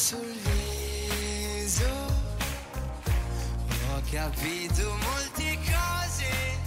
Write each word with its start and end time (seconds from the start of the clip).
sul 0.00 0.34
viso 0.44 1.84
ho 3.88 4.00
capito 4.10 4.96
molte 4.96 5.58
cose. 5.66 6.58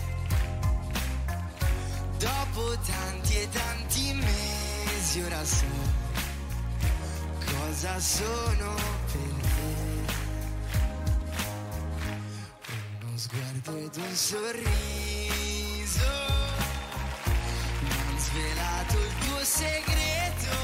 Dopo 2.20 2.78
tanti 2.86 3.38
e 3.38 3.50
tanti 3.50 4.14
mesi 4.14 5.22
ora 5.22 5.44
so 5.44 5.66
cosa 7.44 8.00
sono 8.00 8.76
sguardo 13.24 13.78
ed 13.78 13.96
un 13.96 14.16
sorriso. 14.16 14.68
Mi 17.80 17.90
han 17.90 18.20
svelato 18.20 18.98
il 19.00 19.14
tuo 19.26 19.44
segreto. 19.44 20.58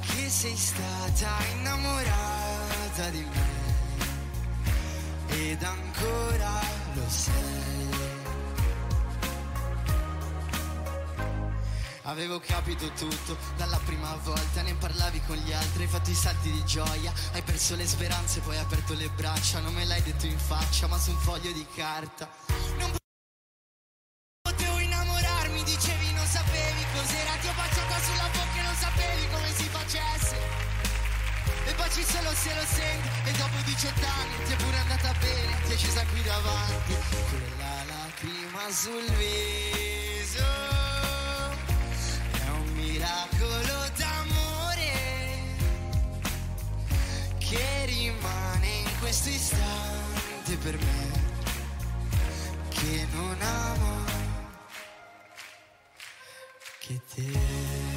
Che 0.00 0.28
sei 0.28 0.56
stata 0.56 1.30
innamorata 1.54 3.08
di 3.10 3.24
me. 3.32 3.58
Ed 5.28 5.62
ancora 5.62 6.60
lo 6.94 7.08
sei. 7.08 7.88
Avevo 12.02 12.40
capito 12.40 12.90
tutto 12.92 13.38
dalla 13.56 13.80
prima 13.86 14.14
volta, 14.24 14.59
parlavi 15.10 15.22
con 15.26 15.36
gli 15.36 15.52
altri, 15.52 15.82
hai 15.82 15.88
fatto 15.88 16.10
i 16.10 16.14
salti 16.14 16.50
di 16.50 16.64
gioia, 16.64 17.12
hai 17.32 17.42
perso 17.42 17.74
le 17.74 17.86
speranze, 17.86 18.40
poi 18.40 18.56
hai 18.56 18.62
aperto 18.62 18.94
le 18.94 19.08
braccia, 19.10 19.58
non 19.60 19.74
me 19.74 19.84
l'hai 19.84 20.02
detto 20.02 20.26
in 20.26 20.38
faccia, 20.38 20.86
ma 20.86 20.98
su 20.98 21.10
un 21.10 21.18
foglio 21.18 21.50
di 21.52 21.66
carta. 21.74 22.28
Non 22.78 22.90
potevo 24.42 24.78
innamorarmi, 24.78 25.62
dicevi 25.64 26.12
non 26.12 26.26
sapevi 26.26 26.84
cos'era, 26.94 27.32
ti 27.40 27.48
ho 27.48 27.52
baciata 27.56 28.00
sulla 28.00 28.28
bocca 28.32 28.58
e 28.58 28.62
non 28.62 28.74
sapevi 28.74 29.28
come 29.30 29.52
si 29.52 29.64
facesse. 29.64 30.36
E 31.66 31.74
baci 31.74 32.02
solo 32.02 32.30
se 32.32 32.54
lo 32.54 32.64
senti 32.64 33.08
E 33.28 33.32
dopo 33.32 33.56
18 33.64 34.06
anni 34.06 34.44
ti 34.46 34.52
è 34.52 34.56
pure 34.56 34.78
andata 34.78 35.12
bene 35.20 35.60
Ti 35.66 35.72
è 35.72 35.76
scesa 35.76 36.06
qui 36.06 36.22
davanti. 36.22 36.94
Quella 37.28 37.84
lacrima 37.84 38.70
sul 38.72 39.04
viso 39.16 39.69
questo 49.00 49.30
istante 49.30 50.56
per 50.62 50.78
me 50.78 51.10
Che 52.68 53.06
non 53.12 53.36
amo 53.40 54.04
Che 56.78 57.00
te 57.14 57.89